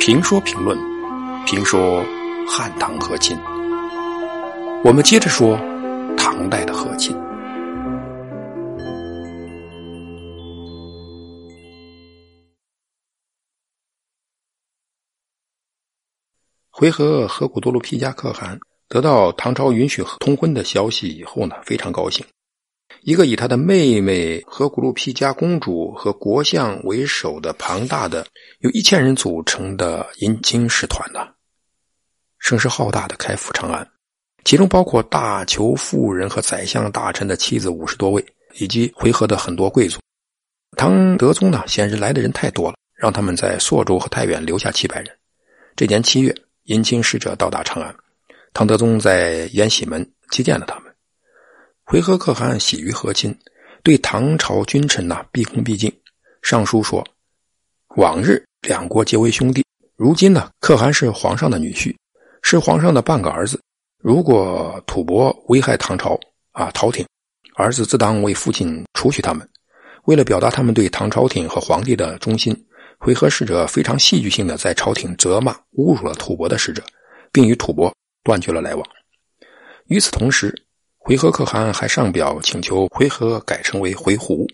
[0.00, 0.78] 评说评论，
[1.44, 2.02] 评说
[2.48, 3.36] 汉唐和亲。
[4.82, 5.58] 我们接着说
[6.16, 7.14] 唐代的和亲。
[16.70, 18.58] 回纥河古多禄批加可汗
[18.88, 22.24] 得到唐朝允许通婚的消息以后呢，非常高兴。
[23.02, 28.26] 一个以他的妹妹和古鲁皮加公主和国相为首的庞大的
[28.58, 31.20] 由一千人组成的迎亲使团呢，
[32.38, 33.88] 声势浩大的开赴长安，
[34.44, 38.22] 其中包括大酋妇人和宰相大臣的妻子五十多位，
[38.58, 39.98] 以及回纥的很多贵族。
[40.76, 45.08] 唐德宗呢，显然来的人太多了，让他们在朔州和太原留下七百人。
[45.74, 47.94] 这年七月，迎亲使者到达长安，
[48.52, 50.89] 唐德宗在延禧门接见了他们。
[51.90, 53.36] 回纥可汗喜于和亲，
[53.82, 55.92] 对唐朝君臣呐毕恭毕敬。
[56.40, 57.04] 上书说
[57.98, 59.64] ：“往日两国结为兄弟，
[59.96, 61.92] 如今呢，可汗是皇上的女婿，
[62.42, 63.60] 是皇上的半个儿子。
[63.98, 66.16] 如果吐蕃危害唐朝
[66.52, 67.04] 啊，朝廷，
[67.56, 69.44] 儿子自当为父亲除去他们。
[70.04, 72.56] 为了表达他们对唐朝廷和皇帝的忠心，
[72.98, 76.84] 回纥使者非常戏剧性的在朝廷责骂、侮辱了吐蕃的使者，
[77.32, 77.92] 并与吐蕃
[78.22, 78.86] 断绝了来往。
[79.86, 80.54] 与此同时。”
[81.10, 84.46] 回纥可汗还上表请求回纥改称为回鹘，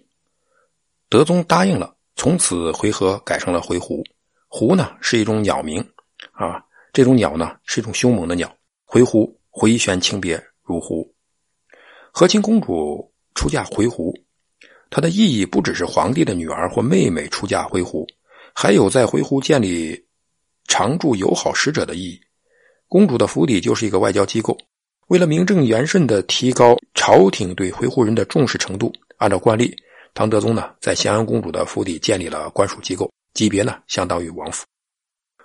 [1.10, 4.02] 德宗答应了，从此回纥改成了回鹘。
[4.48, 5.86] 鹘呢是一种鸟名，
[6.32, 8.50] 啊，这种鸟呢是一种凶猛的鸟。
[8.86, 11.06] 回鹘回旋轻别如鹘。
[12.10, 14.18] 和亲公主出嫁回鹘，
[14.88, 18.06] 它的意义不只是皇帝的女儿或妹妹出嫁回鹘，
[18.54, 20.06] 还有在回鹘建立
[20.68, 22.18] 常驻友好使者的意义。
[22.88, 24.56] 公主的府邸就是一个外交机构。
[25.08, 29.72] 为了名正言顺的提高朝廷对回鹘人的重视程度，按照惯例，
[30.14, 34.66] 唐德宗呢在咸安公主的府邸建立了官署机构，级别呢相当于王府。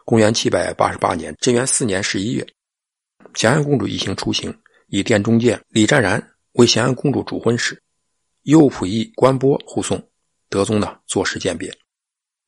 [0.04, 2.44] 公元七百八十八年贞元四年十一月，
[3.36, 4.52] 咸安公主一行出行，
[4.88, 6.20] 以殿中监李湛然
[6.54, 7.80] 为咸安公主主婚使，
[8.42, 10.02] 右仆役关波护送。
[10.50, 11.72] 德宗呢作诗鉴别。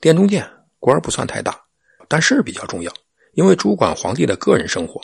[0.01, 0.49] 殿中监
[0.79, 1.61] 官不算太大，
[2.09, 2.91] 但事儿比较重要，
[3.33, 4.99] 因为主管皇帝的个人生活。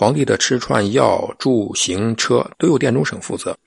[0.00, 3.58] 皇帝的吃穿药住行车都由殿中省负责，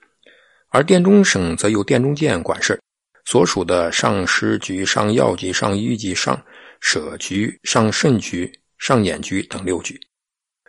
[0.69, 2.81] 而殿中省则由殿中监管事
[3.25, 6.41] 所属的上食局、上药局、上医局、上
[6.79, 9.99] 舍局、上肾局、上眼局等六局。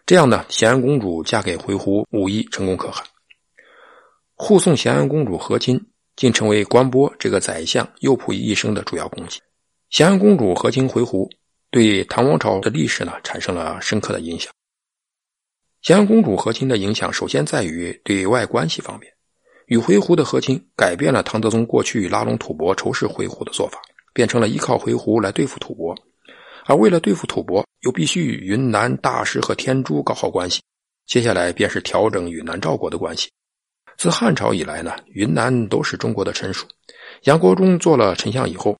[0.05, 3.07] 这样呢，咸安公主嫁给回鹘，武艺成功可汗。
[4.35, 5.81] 护送咸安公主和亲，
[6.17, 9.39] 竟成为关波这个宰相右仆一生的主要功绩。
[9.91, 11.31] 咸安公主和亲回鹘，
[11.71, 14.53] 对唐王朝的历史呢产生了深刻的影响。
[15.83, 19.13] 咸阳公主和亲的影响，首先在于对外关系方面。
[19.67, 23.83] 与回鹘的和亲，改变了唐德宗过去拉拢吐蕃、仇视回鹘的做法，
[24.15, 25.93] 变成了依靠回鹘来对付吐蕃。
[26.67, 30.61] 而为了对付吐蕃，又必须与云南大师和天竺搞好关系。
[31.07, 33.29] 接下来便是调整与南诏国的关系。
[33.97, 36.65] 自汉朝以来呢，云南都是中国的臣属。
[37.25, 38.79] 杨国忠做了丞相以后，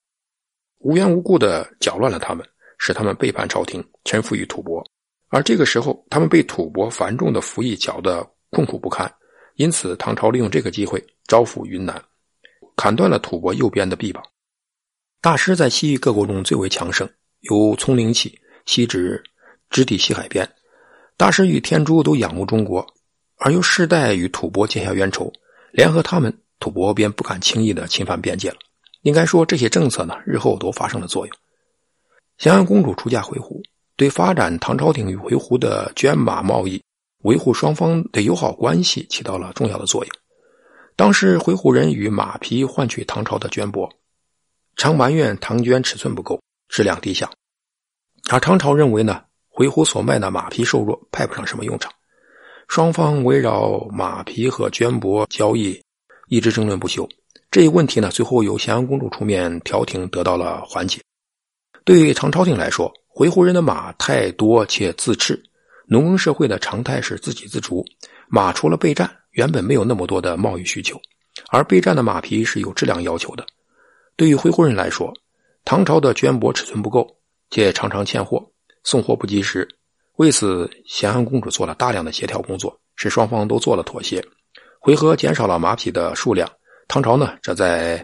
[0.79, 2.47] 无缘无故的搅乱了他们，
[2.79, 4.85] 使他们背叛朝廷，臣服于吐蕃。
[5.33, 9.11] 而这个时候，他们被吐蕃繁重的服役搅得困苦不堪，
[9.55, 12.01] 因此唐朝利用这个机会招抚云南，
[12.77, 14.23] 砍断了吐蕃右边的臂膀。
[15.23, 17.09] 大师在西域各国中最为强盛，
[17.41, 19.25] 由葱岭起，西至
[19.71, 20.47] 直抵西海边。
[21.17, 22.87] 大师与天珠都仰慕中国，
[23.39, 25.33] 而又世代与吐蕃结下冤仇，
[25.71, 28.57] 联合他们，吐蕃便不敢轻易的侵犯边界了。
[29.01, 31.35] 应该说，这些政策呢，日后都发生了作用。
[32.37, 33.63] 咸安公主出嫁回鹘。
[34.03, 36.83] 对发展唐朝廷与回鹘的绢马贸易、
[37.19, 40.13] 维护双方的友好关系起到了重要的作用。
[40.97, 43.89] 当时回鹘人与马匹换取唐朝的绢帛，
[44.75, 47.31] 常埋怨唐绢尺寸不够，质量低下。
[48.29, 51.93] 而唐朝认为呢，回鹘所卖的马匹瘦弱，派不上什么用场。
[52.67, 55.81] 双方围绕马匹和绢帛交易，
[56.27, 57.09] 一直争论不休。
[57.53, 61.01] 这一问题呢，最后由咸阳公主出面调停，得到了缓解。
[61.85, 65.39] 对唐朝廷来说，回鹘人的马太多且自恃，
[65.87, 67.85] 农耕社会的常态是自给自足，
[68.27, 70.99] 马除了备战，原本没有那么多的贸易需求，
[71.51, 73.45] 而备战的马匹是有质量要求的。
[74.17, 75.13] 对于回鹘人来说，
[75.63, 77.07] 唐朝的绢帛尺寸不够，
[77.51, 78.51] 且常常欠货，
[78.83, 79.69] 送货不及时。
[80.17, 84.25] 为此，咸安公主做了大量的协调工作，使双方都做了妥协。
[84.81, 86.51] 回纥减少了马匹的数量，
[86.89, 88.03] 唐朝呢，则在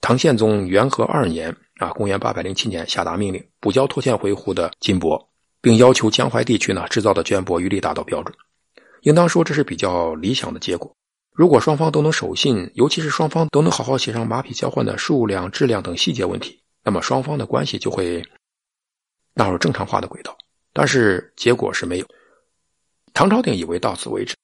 [0.00, 1.56] 唐宪宗元和二年。
[1.82, 5.26] 啊，公元八百零七年下达命令，补交拖欠回鹘的金帛，
[5.60, 8.32] 并要求江淮地区呢制造的绢帛一律达到标准。
[9.02, 10.94] 应当说这是比较理想的结果。
[11.32, 18.22] 如果双方都能守信，尤其是双方都能好好协商马匹交换的数量、质量等细节问题，那么双方的关系就会
[19.34, 20.36] 纳入正常化的轨道，
[20.72, 22.06] 但是结果是没有。
[23.14, 24.36] 唐朝定以为到此为止，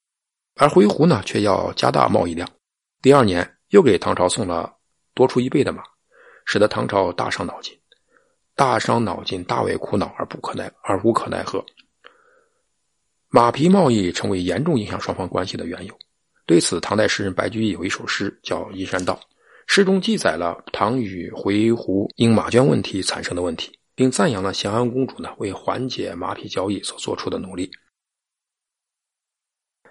[0.56, 2.48] 而回鹘呢却要加大贸易量。
[3.00, 4.74] 第二年又给唐朝送了
[5.14, 5.82] 多出一倍的马，
[6.50, 7.78] 使得唐朝大伤脑筋，
[8.56, 11.62] 大伤脑筋，大为苦恼而不可奈而无可奈何。
[13.28, 15.94] 马匹贸易成为严重影响双方关系的缘由。
[16.46, 19.12] 对此，唐代诗人白居易有一首诗叫《阴山道》，
[19.66, 27.70] 诗中记载了唐与回鹘因马圈问题产生的问题，并赞扬了咸安公主呢为缓解马匹交易所做出的努力。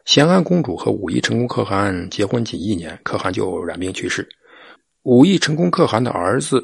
[0.06, 4.28] 咸安公主和武义成功可汗结婚仅一年，可汗就染病去世。
[5.08, 6.62] 武义成功可汗的儿子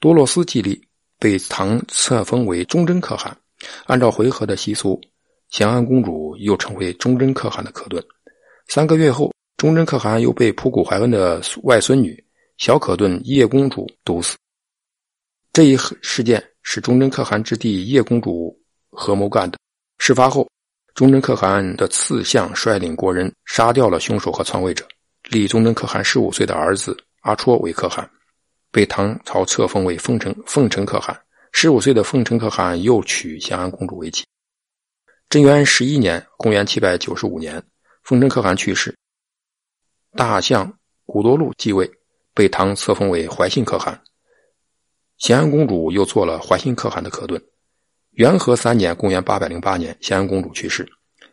[0.00, 0.82] 多洛斯继立，
[1.18, 3.36] 被唐册封为忠贞可汗。
[3.84, 4.98] 按照回纥的习俗。
[5.50, 8.02] 咸安公主又成为忠贞可汗的可顿。
[8.68, 12.22] 三个月后，忠贞可汗又被仆古怀恩的外孙女
[12.56, 14.34] 小可顿叶公主毒死。
[15.52, 18.58] 这一事件是忠贞可汗之弟叶公主
[18.90, 19.58] 合谋干的。
[19.98, 20.48] 事发后，
[20.94, 24.86] 忠贞可汗的次相率领国人杀掉了凶手和篡位者，
[25.28, 28.08] 立忠贞可汗十五岁的儿子阿绰为可汗，
[28.70, 31.18] 被唐朝册封为凤城凤城可汗。
[31.52, 34.24] 十五岁的凤城可汗又娶咸安公主为妻。
[35.28, 37.62] 贞元十一年（公元795年），
[38.04, 38.96] 凤城可汗去世，
[40.12, 40.72] 大相
[41.04, 41.90] 古多禄继位，
[42.34, 44.00] 被唐册封为怀信可汗。
[45.16, 47.42] 咸安公主又做了怀信可汗的可顿。
[48.12, 50.88] 元和三年（公元808年），咸安公主去世，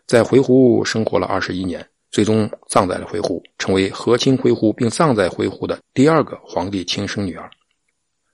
[0.08, 7.52] 在回鹘生活了二十一年，最终葬在了回鹘，成为和亲回鹘并葬在回鹘的第二个皇帝亲生女儿。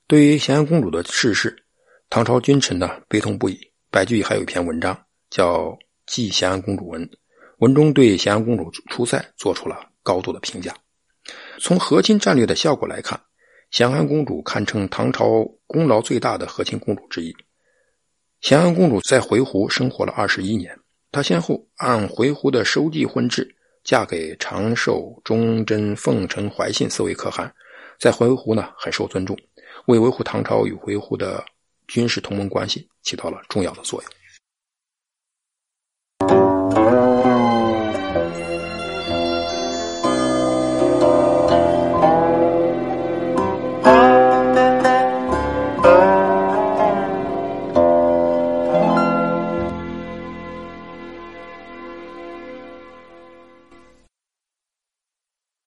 [0.05, 1.65] 对于咸安公主的逝世，
[2.07, 3.59] 唐朝君臣呢悲痛不已。
[3.89, 4.95] 白居易还有一篇文章。
[5.31, 5.63] 叫
[6.05, 7.03] 《记咸安公主文》，
[7.57, 10.75] 文中对咸安公主出塞做出了高度的评价。
[11.59, 13.19] 从和亲战略的效果来看，
[13.71, 17.35] 咸安公主堪称唐朝功劳最大的和亲公主之一。
[18.41, 20.77] 咸安公主在回鹘生活了二十一年，
[21.11, 27.53] 她先后按回鹘的收继婚制，嫁给长寿、忠贞、奉承、怀信四位可汗，
[27.99, 29.37] 在回鹘呢很受尊重，
[29.87, 31.43] 为维护唐朝与回鹘的
[31.87, 34.11] 军事同盟关系起到了重要的作用。